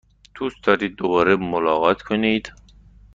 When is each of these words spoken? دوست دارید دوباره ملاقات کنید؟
دوست 0.35 0.63
دارید 0.63 0.95
دوباره 0.95 1.35
ملاقات 1.35 2.01
کنید؟ 2.01 2.53